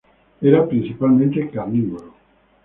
[0.41, 2.15] Era principalmente carnívoro.